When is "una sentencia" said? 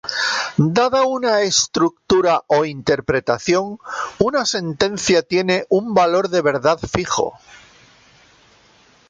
4.17-5.21